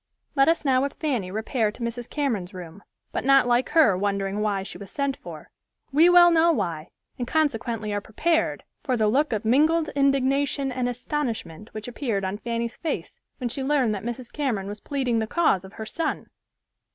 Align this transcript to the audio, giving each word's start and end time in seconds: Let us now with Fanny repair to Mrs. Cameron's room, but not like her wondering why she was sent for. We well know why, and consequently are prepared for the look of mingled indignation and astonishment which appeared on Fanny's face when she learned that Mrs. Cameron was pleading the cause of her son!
Let 0.35 0.49
us 0.49 0.65
now 0.65 0.81
with 0.81 0.95
Fanny 0.95 1.29
repair 1.29 1.71
to 1.71 1.83
Mrs. 1.83 2.09
Cameron's 2.09 2.55
room, 2.55 2.81
but 3.11 3.23
not 3.23 3.45
like 3.45 3.69
her 3.69 3.95
wondering 3.95 4.39
why 4.41 4.63
she 4.63 4.79
was 4.79 4.89
sent 4.89 5.15
for. 5.17 5.51
We 5.91 6.09
well 6.09 6.31
know 6.31 6.51
why, 6.51 6.87
and 7.19 7.27
consequently 7.27 7.93
are 7.93 8.01
prepared 8.01 8.63
for 8.83 8.97
the 8.97 9.07
look 9.07 9.31
of 9.31 9.45
mingled 9.45 9.89
indignation 9.89 10.71
and 10.71 10.89
astonishment 10.89 11.71
which 11.75 11.87
appeared 11.87 12.25
on 12.25 12.39
Fanny's 12.39 12.77
face 12.77 13.19
when 13.37 13.49
she 13.49 13.63
learned 13.63 13.93
that 13.93 14.01
Mrs. 14.01 14.33
Cameron 14.33 14.65
was 14.65 14.79
pleading 14.79 15.19
the 15.19 15.27
cause 15.27 15.63
of 15.63 15.73
her 15.73 15.85
son! 15.85 16.31